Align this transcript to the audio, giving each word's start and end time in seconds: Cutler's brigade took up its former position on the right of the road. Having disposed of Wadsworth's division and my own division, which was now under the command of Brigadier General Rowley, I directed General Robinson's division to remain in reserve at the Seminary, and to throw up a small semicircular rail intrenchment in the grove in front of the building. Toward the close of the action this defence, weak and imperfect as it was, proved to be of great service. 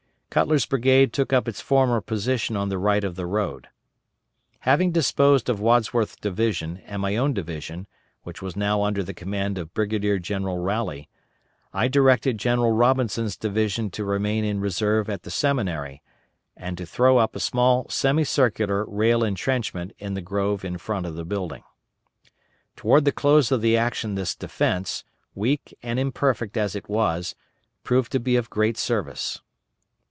Cutler's 0.31 0.65
brigade 0.65 1.11
took 1.11 1.33
up 1.33 1.45
its 1.49 1.59
former 1.59 1.99
position 1.99 2.55
on 2.55 2.69
the 2.69 2.77
right 2.77 3.03
of 3.03 3.17
the 3.17 3.25
road. 3.25 3.67
Having 4.59 4.93
disposed 4.93 5.49
of 5.49 5.59
Wadsworth's 5.59 6.15
division 6.15 6.77
and 6.85 7.01
my 7.01 7.17
own 7.17 7.33
division, 7.33 7.85
which 8.23 8.41
was 8.41 8.55
now 8.55 8.81
under 8.83 9.03
the 9.03 9.13
command 9.13 9.57
of 9.57 9.73
Brigadier 9.73 10.19
General 10.19 10.57
Rowley, 10.57 11.09
I 11.73 11.89
directed 11.89 12.37
General 12.37 12.71
Robinson's 12.71 13.35
division 13.35 13.89
to 13.89 14.05
remain 14.05 14.45
in 14.45 14.61
reserve 14.61 15.09
at 15.09 15.23
the 15.23 15.29
Seminary, 15.31 16.01
and 16.55 16.77
to 16.77 16.85
throw 16.85 17.17
up 17.17 17.35
a 17.35 17.39
small 17.41 17.89
semicircular 17.89 18.85
rail 18.85 19.25
intrenchment 19.25 19.91
in 19.99 20.13
the 20.13 20.21
grove 20.21 20.63
in 20.63 20.77
front 20.77 21.05
of 21.05 21.15
the 21.15 21.25
building. 21.25 21.63
Toward 22.77 23.03
the 23.03 23.11
close 23.11 23.51
of 23.51 23.59
the 23.59 23.75
action 23.75 24.15
this 24.15 24.33
defence, 24.33 25.03
weak 25.35 25.77
and 25.83 25.99
imperfect 25.99 26.55
as 26.55 26.73
it 26.73 26.87
was, 26.89 27.35
proved 27.83 28.13
to 28.13 28.19
be 28.21 28.37
of 28.37 28.49
great 28.49 28.77
service. 28.77 29.41